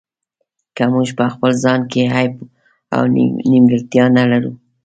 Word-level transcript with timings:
که 0.75 0.83
موږ 0.93 1.07
په 1.17 1.25
خپل 1.33 1.51
ځان 1.63 1.81
کې 1.91 2.01
عیب 2.15 2.33
او 2.95 3.01
نیمګړتیا 3.51 4.05
نه 4.17 4.23
لرو. 4.31 4.51